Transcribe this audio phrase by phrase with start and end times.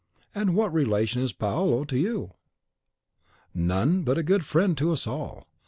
[0.33, 2.33] "And what relation is Paolo to you?"
[3.53, 5.45] "None; but a good friend to us all.